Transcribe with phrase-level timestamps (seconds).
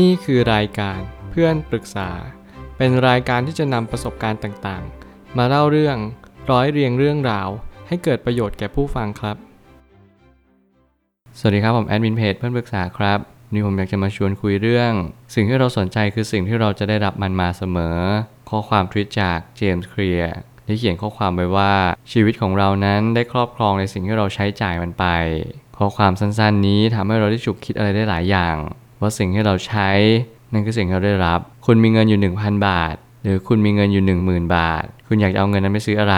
[0.00, 2.10] นี่คือรายการเพื่อนปรึกษา
[2.76, 5.96] เป็นรายการที่จะนำประสบการณ์ต่างๆ มาเล่าเรื่อง
[6.50, 7.48] ร้อยเรียงเรื่องราว
[7.88, 9.36] ให้เกิดประโยชน์แก่ผู้ฟังครับ
[11.38, 14.92] สวัสดีครับผมแอดมินเพจเพื่อนปรึกษาครับวันนี่ผมอยากจะมาชวนคุยเรื่อง
[15.34, 17.98] สิ่งที่เราสนใจคือสิ่งที่เราจะได้รับมันมาเสมอ
[18.50, 20.34] ข้อความทวิตจากเจมส์เคลียร์
[20.66, 21.72] ที่เขียนข้อความไว้ว่า
[22.12, 25.04] ชีวิตของเรานั้นได้ครอบครองในสิ่งที่เราใช้จ่ายมันไป
[25.78, 28.56] ข้อความสั้นๆ นี้ทำให้เราได้ฉุกคิดอะไรได้หลายอย่าง
[29.02, 29.88] ว่าสิ่งที่เราใช้
[30.52, 36.16] นั่นคือสิ่งที่เราได้รับ คุณมีเงินอยู่ 1,000 บาท หรือคุณมีเงินอยู่ 10,000 บาท คุณอยากจะเอาเงินนั้นไปซื้ออะไร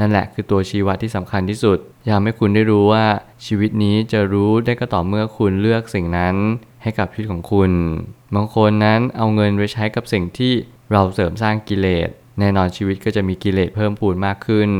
[0.00, 3.04] นั่นแหละคือตัวชี้วัดที่สำคัญที่สุดอยากให้คุณได้รู้ว่า
[3.46, 6.34] ชีวิตนี้จะรู้ได้ก็ต่อเมื่อคุณเลือกสิ่งนั้น
[6.82, 7.70] ให้กับชีวิตของคุณ
[8.34, 10.52] บางคนนั้นเอาเงินไปใช้กับสิ่งที่
[10.92, 14.70] เราเสริมสร้างกิเลส แน่นอนชีวิตก็จะมีกิเลสเพิ่มพูนมากขึ้น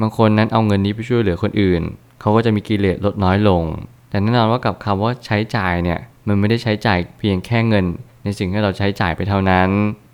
[0.00, 1.82] บางคนนั้นเอาเงินนี้ไปช่วยเหลือคนอื่น
[2.20, 3.62] เขาก็จะมีกิเลสลดน้อยลง
[4.12, 7.84] แต่แน่นอนว่ากับคำว่าใช้จ่ายเนี่ยมันไม่ได้ใช้จ่ายเพียงแค่เงิน
[8.24, 9.68] ในสิ่งที่เราใช้จ่ายไปเท่านั้น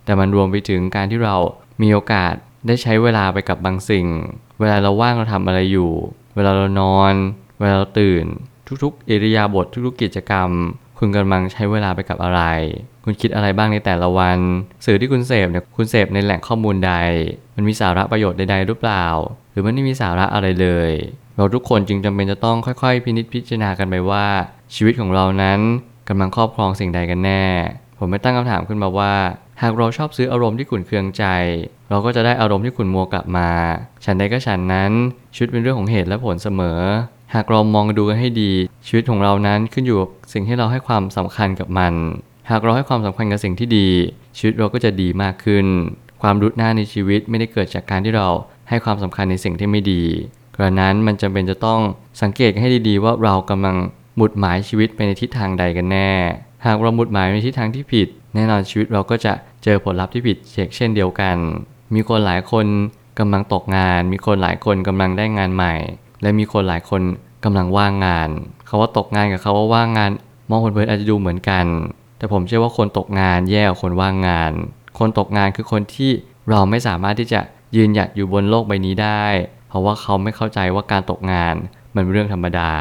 [0.04, 1.36] แต่มันรวมไปถึงการที่เรา
[1.82, 2.34] มีโอกาส
[2.66, 4.06] ได้ใช้เวลาไปกับบางสิ่ง
[4.60, 5.92] เวลาเราว่างเราทำอะไรอยู่
[6.36, 7.14] เวลาเรานอน
[7.60, 8.24] เวลาเราตื่น
[8.82, 10.50] ทุกๆอิริยาบถททุกๆกิจกรรม
[10.98, 12.42] คุณกำลังใช้เวลาไปกับอะไร
[13.04, 14.38] คุณคิดอะไรบ้างในแต่ละวัน
[14.86, 16.92] สื่อที่คุณเสพเนี่ยคุณเสพในแหล่งข้อมูลใด
[17.56, 19.06] มันมีสาระประโยชน์ใดๆหรือเปล่า
[19.50, 20.90] หรือมันไม่มีสาระอะไรเลย
[21.38, 24.26] เราทุกคนจึงจำเป็นจะต้องค่อยๆ พินิจพิจารณากันไปว่า
[24.74, 25.60] ชีวิตของเรานั้น
[26.08, 27.44] กำลังครอบครองสิ่งใดกันแน่
[27.98, 29.14] ผมไม่ตั้งคำถามขึ้นมาว่า
[29.62, 31.24] หากเราชอบซื้ออารมณ์ที่ขุนเคืองใจ
[31.90, 33.50] เราก็จะได้อารมณ์ที่ขุนมัวกลับมา
[34.04, 34.92] ฉันใดก็ฉันนั้น
[35.34, 36.80] ชีวิตเป็นเรื่องของเหตุและผลเสมอ
[37.34, 38.52] หากเรามองดูกันให้ดี
[38.86, 41.94] ชีวิตของเรานั้นขึ้นอยู่กับสิ่งที่เราให้ความสำคัญกับมัน
[42.50, 43.88] หากเราให้ความสำคัญกับสิ่งที่ดี
[44.38, 45.66] ชีวิตเราก็จะดีมากขึ้น
[46.22, 48.28] ความรุดหน้าในชีวิตไม่ได้เกิดจากการที่เรา
[48.68, 50.02] ให้ความสำคัญในสิ่งที่ไม่ดี
[50.58, 51.80] กระนั้นมันจำเป็นจะต้อง
[52.22, 53.76] สังเกตให้ดีๆ ว่าเรากำลัง
[54.16, 56.10] หมุดหมายชีวิตไปในทิศทางใดกันแน่
[56.66, 59.32] หากเราหมุดหมายในทิศทางที่ผิด แน่นอนชีวิตเราก็จะ
[59.64, 60.36] เจอผลลัพธ์ที่ผิด
[60.76, 61.36] เช่นเดียวกัน
[61.94, 62.66] มีคนหลายคน
[63.18, 65.74] กำลังตกงาน มีคนหลายคนกำลังได้งานใหม่
[66.22, 67.02] และมีคนหลายคน
[67.44, 68.28] กำลังว่างงาน
[68.66, 70.10] เขาว่าตกงานกับเขาว่าว่างงาน
[70.48, 71.66] มองคนเพื่อนอาจจะดูเหมือนกัน
[72.18, 74.52] แต่ผมเชื่อว่าคนตกงานแย่กว่าคนว่างงาน
[74.98, 76.10] คนตกงานคือคนที่
[76.50, 77.40] เราไม่สามารถที่จะ
[77.76, 79.24] ยืนหยัดอยู่บนโลกใบนี้ได้
[79.68, 81.54] เพราะว่าเขาไม่เข้าใจว่าการตกงาน
[81.94, 82.72] มันเป็นเรื่องธรรมดา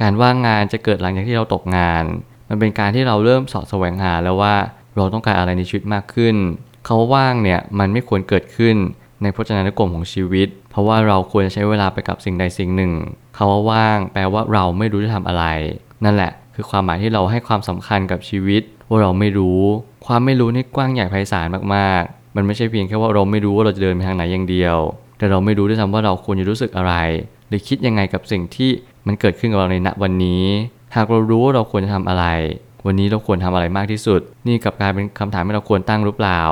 [0.00, 2.04] การว่างงานจะเกิดหลังจากที่เราตกงาน
[2.48, 4.54] มันเป็นการที่เราเริ่มสอดแสวงหาแล้วว่า
[4.96, 6.36] เราต้องการอะไรในชีวิตมากขึ้น
[6.86, 8.76] คาว่าว่างเนี่ยมันไม่ควรเกิดขึ้น
[9.22, 12.92] ในพจนานุกรมของชีวิต เพราะว่าเราควรจะใช้เวลาไปกับสิ่งใดสิ่งหนึ่ง
[13.36, 15.44] คาว่าว่าง แปลว่าเราไม่รู้จะทำอะไร
[16.04, 19.60] นั่นแหละ คือความหมายที่เราให้ความสำคัญกับชีวิต ว่าเราไม่รู้
[20.06, 24.76] ความไม่รู้นี่กว้างใหญ่ไพศาลมากๆ มันไม่ใช่เพียงแค่ว่าเราไม่รู้ว่าเราจะเดินไปทางไหนอย่างเดียว
[25.18, 26.94] แต่เราไม่รู้ด้วยซ้ำว่าเราควรจะรู้สึกอะไร
[27.48, 28.70] หรือคิดยังไงกับสิ่งที่
[29.06, 30.44] มันเกิดขึ้นกับเราในณวันนี้
[30.94, 32.26] หากเรารู้ว่าเราควรจะทำอะไร
[32.86, 36.42] วันนี้เราควรทำอะไรมากที่สุด นี่กับการเป็นคำถามที่เราควรตั้งหรือเปล่า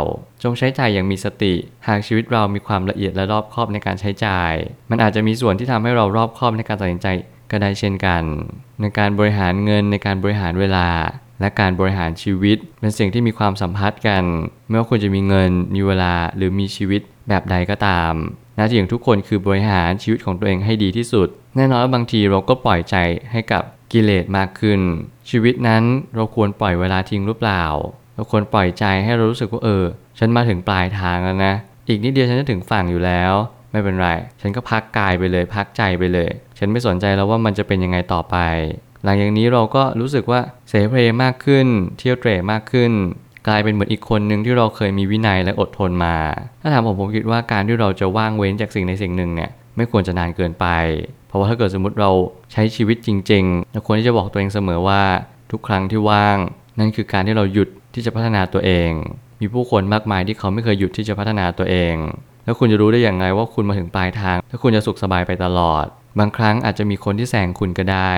[0.42, 1.54] จงใช้จ่ายอย่างมีสติ
[1.88, 4.52] หากชีวิตเรามีความละเอียดและรอบคอบในการใช้จ่าย
[4.90, 7.08] มันอาจจะมีส่วนที่ทำให้เรารอบคอบในการตัดสินใจ
[7.50, 8.22] ก็ได้เช่นกัน
[8.80, 10.88] ในการบริหารเงินในการบริหารเวลา
[11.40, 14.24] และการบริหารชีวิต เป็นสิ่งที่มีความสัมพันธ์กัน
[14.68, 18.12] ไม่ว่าคุณจะมีเงินมีเวลาหรือมีชีวิตแบบใดก็ตาม
[18.56, 22.96] หน้าที่ของทุกคนคือบริหารชีวิตของตัวเองให้ดีที่สุด แน่นอนว่าบางทีเราก็ปล่อยใจ
[23.32, 23.62] ให้กับ
[23.92, 24.80] กิเลสมากขึ้น
[25.30, 25.82] ชีวิตนั้น
[26.14, 27.64] เราควรปล่อยเวลาทิ้งหรือเปล่า
[28.14, 29.84] เราควรปล่อยใจให้เรารู้สึกว่าเออ
[30.18, 31.54] ฉันมาถึงปลายทางแล้วนะ
[31.88, 33.32] อีกนิดเดียวฉันจะถึงฝั่งอยู่แล้ว
[33.70, 34.08] ไม่เป็นไร
[34.40, 38.36] ฉันก็พักกายไปเลย พักใจไปเลย ฉันไม่สนใจแล้วว่ามันจะเป็นยังไงต่อไป
[39.04, 41.66] หลังจากนี้เราก็รู้สึกว่าเสเพลมากขึ้น
[41.98, 42.92] เที่ยวเตร่มากขึ้น
[43.48, 46.16] กลายเป็นเหมือนอีกคนหนึ่งที่เราเคยมีวินัยและอดทนมา
[46.60, 50.66] ถ้าถามผมผมคิดว่าการที่เราจะว่างเว้นจากสิ่งในสิ่งหนึ่งเนี่ยไม่ควรจะนานเกินไป
[51.28, 52.10] เพราะว่าถ้าเกิดสมมติเรา
[52.52, 55.02] ใช้ชีวิตจริงๆเราควรที่จะบอกตัวเองเสมอว่า
[55.50, 56.36] ทุกครั้งที่ว่าง
[56.78, 58.90] นั่นคือการที่เราหยุดที่จะพัฒนาตัวเอง
[59.40, 61.94] มีผู้คนมากมายที่เขาไม่เคยหยุดที่จะพัฒนาตัวเอง
[62.44, 65.86] แล้วคุณจะรู้ได้อย่างไรว่าคุณมาถึงปลายทาง ถ้าคุณจะสุขสบายไปตลอด
[66.18, 68.12] บางครั้งอาจจะมีคนที่แซงคุณก็ได้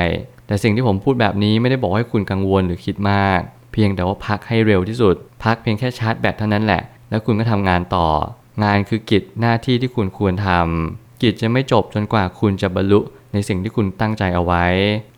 [0.46, 3.40] แต่สิ่งที่ผมพูดแบบนี้ไม่ได้บอกให้คุณกังวลหรือคิดมาก
[3.80, 8.06] พียงแต่ว่าพักให้เร็วที่สุด พักเพียงแค่ชาร์จแบตเท่านั้นแหละ แล้วคุณก็ทำงานต่อ
[8.64, 13.00] งานคือกิจหน้าที่ที่คุณควรทำกิจจะไม่จบจนกว่าคุณจะบรรลุ
[13.32, 14.64] ในสิ่งที่คุณตั้งใจเอาไว้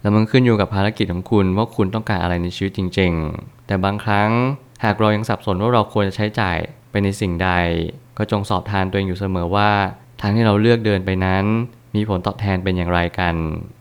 [0.01, 4.31] แล้วมันขึ้นอยู่กับภารกิจของคุณว่าคุณต้องการอะไรในชีวิตจริง ๆ แต่บางครั้ง
[4.85, 6.59] หากเรายังสับสนว่าเราควรจะใช้จ่าย
[6.91, 7.51] ไปในสิ่งใด
[8.19, 9.71] ก็จงสอบทานตัวเองอยู่เสมอว่า
[10.21, 11.45] ทางที่เราเลือกเดินไปนั้น
[11.95, 13.35] มีผลตอบแทนเป็นอย่างไรกัน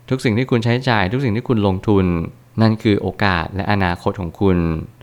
[0.10, 2.06] ทุกสิ่งที่คุณใช้จ่าย ทุกสิ่งที่คุณลงทุน
[2.62, 4.58] นั่นคือโอกาสและอนาคตของคุณ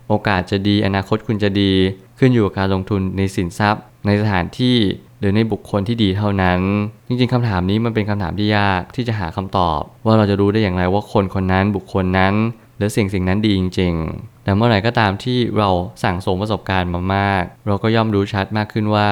[0.09, 1.73] โอกาสจะดีอนาคตคุณจะดี
[2.19, 4.77] ขึ้นอยู่กับการลงทุนในสินทรัพย์ ในสถานที่
[5.21, 6.61] หรือในบุคคลที่ดีเท่านั้น
[7.09, 12.35] จริงๆคำถามนี้มันเป็นคำถามที่ยากที่จะหาคำตอบ ว่าเราจะรู้ได้อย่างไรว่าคนคนนั้นบุคคลนั้น
[12.77, 15.71] หรือสิ่งสิ่งนั้นดีจริง ๆ แต่เมื่อไหร่ก็ตามที่เรา
[16.05, 19.09] สั่งสมประสบการณ์มามาก เราก็ย่อมรู้ชัดมากขึ้นว่า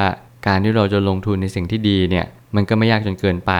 [0.46, 3.52] การที่เราจะลงทุนในสิ่งที่ดีเนี่ยมันก็ไม่ยากจนเกินไป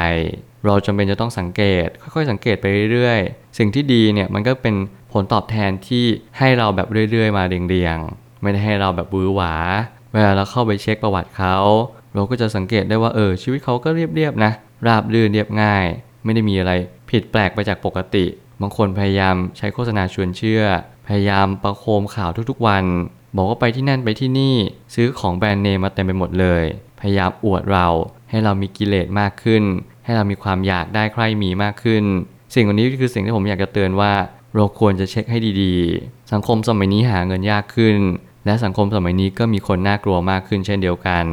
[0.66, 4.74] เราจำเป็นจะต้องสังเกต ค่อยๆ สังเกตไปเรื่อยๆ สิ่งที่ดีเนี่ยมันก็เป็น
[5.12, 6.04] ผลตอบแทนที่
[6.38, 9.54] ให้เราแบบเรื่อยๆ มาเรียงๆ ไม่ได้ให้เราแบบวือหวา
[10.12, 11.56] เวลาเราเข้าไปเช็คประวัติเขา
[12.14, 14.52] เราก็จะสังเกตได้ว่าเออชีวิตเขาก็เรียบๆนะ
[14.86, 15.84] ราบรื่นเรียบง่าย
[16.24, 16.72] ไม่ได้มีอะไร
[17.10, 18.24] ผิดแปลกไปจากปกติ
[18.60, 20.62] บางคนพยายามใช้โฆษณาชวนเชื่อ
[21.06, 22.84] พยายามประโคมข่าวทุกๆวัน
[23.36, 24.54] บอกว่าไปที่นั่นไปที่นี่
[24.94, 26.64] ซื้อของแบรนด์เนมมาเต็มไปหมดเลย
[27.00, 27.86] พยายามอวดเรา
[28.30, 29.62] ให้เรามีกิเลสมากขึ้น
[30.04, 32.04] ให้เรามีความอยากได้ใครมีมากขึ้น
[32.54, 34.12] สิ่งวันนี้คือสิ่งที่ผมอยากจะเตือนว่า
[34.54, 37.96] เราควรจะเช็คให้ดีๆ สังคมสมัยนี้หาเงินยากขึ้น
[38.46, 41.24] และสังคมสมัยนี้ก็มีคนน่ากลัวมากขึ้นเช่นเดียวกัน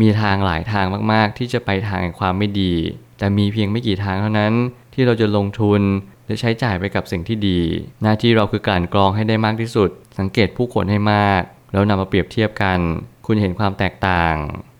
[0.00, 2.74] มีทางหลายทางมากๆ ที่จะไปทางแห่งความไม่ดี
[3.18, 4.52] แต่มีเพียงไม่กี่ทางเท่านั้น
[4.94, 5.80] ที่เราจะลงทุน
[6.28, 7.60] และใช้จ่ายไปกับสิ่งที่ดี
[8.02, 11.42] หน้าที่เราคือกลั่นกรองให้ได้มากที่สุด สังเกตผู้คนให้มาก
[11.72, 12.78] แล้วนำมาเปรียบเทียบกัน
[13.26, 14.34] คุณเห็นความแตกต่าง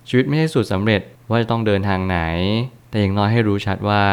[0.09, 2.19] ชีวิตไม่ใช่สูตรสำเร็จว่าจะต้องเดินทางไหน
[2.91, 4.05] แต่อย่างน้อยให้รู้ชัดว่า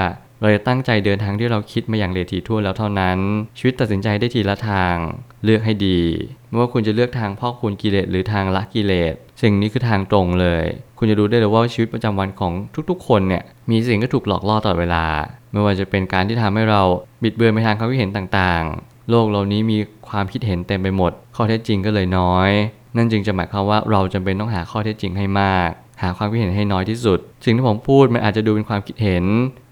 [0.42, 3.18] เราจะตั้งใจเดินทางที่เราคิดมาอย่างเลทีทั่วแล้วเท่านั้น
[3.58, 4.96] ชีวิตตัดสินใจได้ทีละทาง
[5.44, 6.00] เลือกให้ดี
[6.48, 10.64] ไม่ว่าคุณจะเลือกทางพ่อคูณกิเลสหรือทางละกิเลส สิ่งนี้คือทางตรงเลย
[10.98, 12.54] คุณจะรู้ได้เลยว่าชีวิตประจำวันของ
[12.90, 15.06] ทุกๆ คนเนี่ยมีสิ่งที่ถูกหลอกล่อตลอดเวลา
[15.52, 16.82] ไม่ว่าจะเป็นการที่ทำให้เรา
[17.24, 19.78] บิดเบือนไปทางความคิดเห็นต่างๆ โลกเรานี้มี
[20.10, 22.50] ความคิดเห็นเต็มไปหมด ข้อเท็จจริงก็เลยน้อย
[22.98, 25.70] นั่นจึงจะหมายความว่าเราจำเป็นต้องหาข้อเท็จจริงให้มาก
[26.02, 29.26] หาความคิดเห็นให้น้อยที่สุด สิ่งที่ผมพูดมันอาจจะดูเป็นความคิดเห็น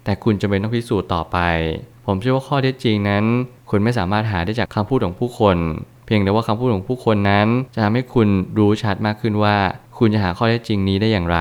[0.04, 1.38] แต่คุณจำเป็นต้องพิสูจน์ต่อไป
[2.06, 3.24] ผมเชื่อว่าข้อเท็จจริงนั้น
[3.70, 5.58] คุณไม่สามารถหาได้จากคำพูดของผู้คน
[6.06, 8.28] เพียงแต่ว่าคำพูดของผู้คนนั้น จะทำให้คุณ
[8.58, 9.56] รู้ชัดมากขึ้นว่า
[9.98, 11.40] คุณจะหาข้อเท็จจริงนี้ได้อย่างไร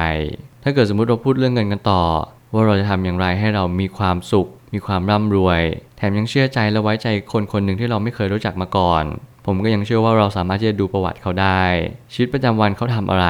[0.62, 2.03] ถ้าเกิดสมมุติเราพูดเรื่องเงินกันต่อ
[2.53, 5.61] ว่าเราจะทำอย่างไรให้เรามีความสุข มีความร่ำรวย
[5.97, 9.05] แถมยังเชื่อใจและไว้ใจคนคนหนึ่งที่เราไม่เคยรู้จักมาก่อน
[9.47, 11.62] ผมก็ยังเชื่อว่าเราสามารถที่จะดูประวัติเขาได้
[12.12, 13.29] ชีวิตประจำวันเขาทำอะไร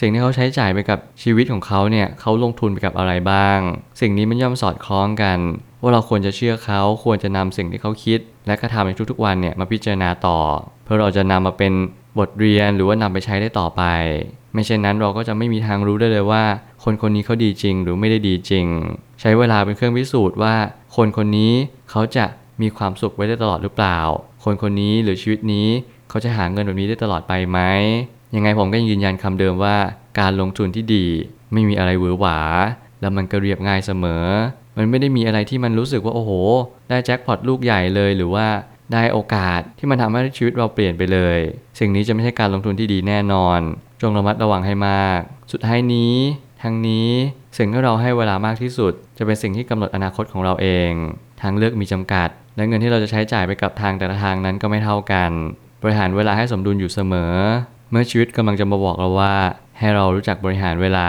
[0.00, 3.58] สิ่งที่เขาใช้จ่ายไปกับชีวิตของเขาเนี่ยเขาลงทุนไปกับอะไรบ้าง
[4.00, 5.38] สิ่งนี้มันย่อมสอดคล้องกัน
[5.82, 10.38] ว่าเราควรจะเชื่อเขาควรจะนำสิ่งที่เขาคิด และกระทำในทุกๆวันเนี่ยมาพิจารณาต่อ
[10.84, 11.72] เพื่อเราจะนำมาเป็น
[12.18, 13.82] บทเรียนหรือว่านำไปใช้ได้ต่อไป
[14.54, 16.44] ไม่เช่นนั้นเราก็จะไม่มีทางรู้ได้เลยว่า
[16.84, 18.66] คนคนนี้เขาดีจริงหรือไม่ได้ดีจริง
[19.20, 20.54] ใช้เวลาเป็นเครื่องพิสูจน์ว่า
[20.96, 21.52] คนคนนี้
[21.90, 22.24] เขาจะ
[22.62, 23.98] มีความสุขไว้ได้ตลอดหรือเปล่า
[24.44, 25.68] คนคนนี้หรือชีวิตนี้
[26.08, 27.58] เขาจะหาเงินแบบนี้ได้ตลอดไปไหม
[28.34, 29.76] ยังไงผมก็ยืนยันคำเดิมว่า
[30.20, 31.06] การลงทุนที่ดี
[31.52, 32.38] ไม่มีอะไรหวือหวา
[33.00, 34.24] แล้วมันก็เรียบง่ายเสมอ
[34.80, 36.30] มันไม่ได้มีอะไรที่มันรู้สึกว่าโอ้โห
[36.90, 38.46] ได้แจ็คพอตลูกใหญ่เลยหรือว่า
[38.92, 41.38] ได้โอกาสที่มันทำให้ชีวิตเราเปลี่ยนไปเลย
[41.78, 43.60] สิ่งนี้จะไม่ใช่การลงทุนที่ดีแน่นอน
[44.02, 45.20] จงระมัดระวังให้มาก
[45.52, 46.14] สุดท้ายนี้
[46.62, 47.08] ทั้งนี้
[47.58, 50.90] สิ่งที่เราให้เวลามากที่สุด จะเป็นสิ่งที่กำหนดอนาคตของเราเอง
[51.42, 55.30] ทางเลือกมีจำกัด และเงินที่เราจะใช้จ่ายไปกับทางแต่ละทางนั้นก็ไม่เท่ากัน
[55.82, 57.34] บริหารเวลาให้สมดุลอยู่เสมอ
[57.90, 59.34] เมื่อชีวิตกำลังจะมาบอกเราว่า
[59.78, 61.08] ให้เรารู้จักบริหารเวลา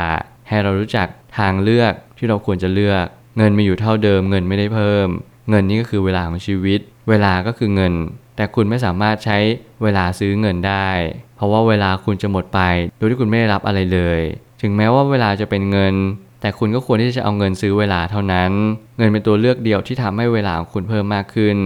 [0.49, 1.07] ให้เรารู้จัก
[1.37, 3.05] ทางเลือกที่เราควรจะเลือก
[3.37, 5.07] เงินมีอยู่เท่าเดิม เงินไม่ได้เพิ่ม
[5.49, 6.79] เงินนี้ก็คือเวลาของชีวิต
[7.09, 7.93] เวลาก็คือเงิน
[8.35, 9.37] แต่คุณไม่สามารถใช้
[9.83, 10.89] เวลาซื้อเงินได้
[11.35, 12.59] เพราะว่าเวลาคุณจะหมดไป
[12.97, 14.19] โดยที่คุณไม่ได้รับอะไรเลย
[14.61, 15.95] ถึงแม้ว่าเวลาจะเป็นเงิน
[16.41, 18.51] แต่คุณก็ควรที่จะเอาเงินซื้อเวลาเท่านั้น
[18.97, 21.57] เงินเป็นตัวเลือกเดียวที่ทำให้เวลาของคุณเพิ่มมากขึ้น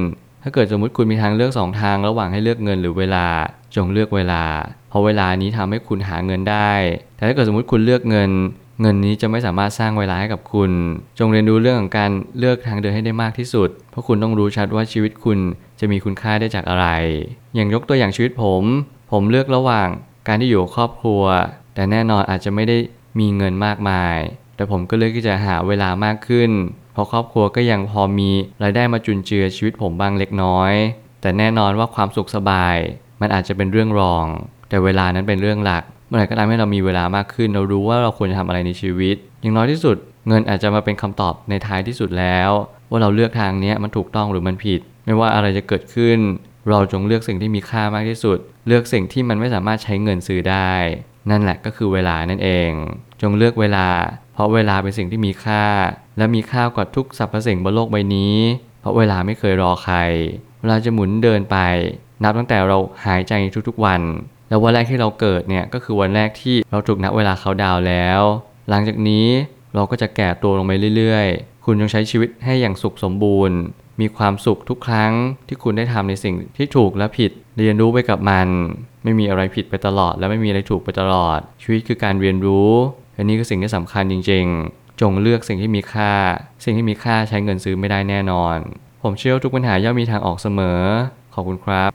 [0.43, 3.27] ถ้าเกิดสมมติคุณมีทางเลือกสองทางระหว่างให้เลือกเงินหรือเวลา
[3.75, 4.43] จงเลือกเวลา
[4.89, 6.71] เพราะเวลานี้ทำให้คุณหาเงินได้
[7.15, 8.31] แต่ถ้าเกิดสมมติคุณเลือกเงิน
[8.81, 10.71] เงินนี้จะไม่สามารถสร้างเวลาให้กับคุณ
[11.19, 15.39] จงเรียนรู้เรื่องของการเลือกทางเดินให้ได้มากที่สุด เพราะคุณต้องรู้ชัดว่าชีวิตคุณ
[15.79, 16.87] จะมีคุณค่าได้จากอะไร
[17.55, 18.63] อย่างยกตัวอย่างชีวิตผม
[19.11, 19.87] ผมเลือกระหว่าง
[20.27, 21.23] การที่อยู่ครอบครัว
[21.75, 22.77] แต่แน่นอนอาจจะไม่ได้
[23.19, 24.15] มีเงินมากมาย
[24.55, 26.51] แต่ผมก็เลือกที่จะหาเวลามากขึ้น
[26.93, 28.29] เพราะครอบครัวก็ยังพอมี
[28.63, 30.73] รายได้มาจุนเจือชีวิตผมบ้างเล็กน้อย
[31.21, 32.75] แต่แน่นอนว่าความสุขสบาย
[33.21, 34.25] มันอาจจะเป็นเรื่องรอง
[34.69, 39.97] แต่เวลานั้นเป็นเรื่องหลัก เมื่อไหร่ก็ตามให้เรามีเวลามากขึ้น เรารู้ว่าเราควรจะทำอะไรในชีวิต อย่างน้อยที่สุด
[40.27, 42.49] เงินอาจจะมาเป็นคำตอบในท้ายที่สุดแล้ว
[42.89, 46.19] ว่าเราเลือกทางนี้มันถูกต้องหรือมันผิด ไม่ว่าอะไรจะเกิดขึ้น
[46.69, 50.71] เราจงเลือกสิ่งที่มีค่ามากที่สุด เลือกสิ่งที่มันไม่สามารถใช้เงินซื้อได้
[51.29, 52.69] นั่นแหละก็คือเวลานั่นเอง
[53.21, 53.87] จงเลือกเวลา
[54.33, 55.65] เพราะเวลาเป็นสิ่งที่มีค่า
[56.17, 58.37] และมีค่ากว่าทุกสรรพสิ่งบนโลกใบนี้
[58.81, 59.97] เพราะเวลาไม่เคยรอใคร
[60.61, 61.57] เวลาจะหมุนเดินไป
[62.23, 63.33] นับตั้งแต่เราหายใจ
[63.67, 64.01] ทุกๆวัน
[64.49, 68.21] แล้ววันแรกที่เราเกิดเนี่ยก็คือวันแรกที่เราถูกนับเวลาเขาดาวแล้ว
[68.69, 69.27] หลังจากนี้
[69.75, 73.57] เราก็จะแก่ตัวลงไปเรื่อยๆ คุณจงใช้ชีวิตให้อย่างสุขสมบูรณ์
[74.01, 75.13] มีความสุขทุกครั้ง
[75.47, 78.47] ที่คุณได้ทำในสิ่งที่ถูกและผิด เรียนรู้ไปกับมัน
[79.03, 82.71] ไม่มีอะไรผิดไปตลอด และไม่มีอะไรถูกไปตลอด ชีวิตคือการเรียนรู้
[83.17, 86.11] อันนี้คือสิ่งที่สำคัญจริง ๆ จงเลือกสิ่งที่มีค่า
[86.63, 88.57] สิ่งที่มีค่าใช้เงินซื้อไม่ได้แน่นอน
[89.03, 90.79] ผมเชื่อว่าทุกปัญหาย่อมมีทางออกเสมอ
[91.33, 91.94] ขอบคุณครับ